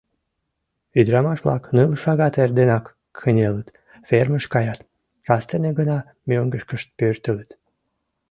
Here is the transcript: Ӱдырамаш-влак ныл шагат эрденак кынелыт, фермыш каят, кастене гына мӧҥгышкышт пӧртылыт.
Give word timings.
Ӱдырамаш-влак 0.99 1.63
ныл 1.75 1.91
шагат 2.01 2.35
эрденак 2.43 2.85
кынелыт, 3.19 3.67
фермыш 4.07 4.45
каят, 4.53 4.79
кастене 5.27 5.69
гына 5.79 5.97
мӧҥгышкышт 6.27 6.87
пӧртылыт. 6.97 7.49